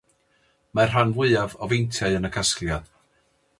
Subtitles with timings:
[0.79, 2.91] Mae'r rhan fwyaf o feintiau yn y casgliad.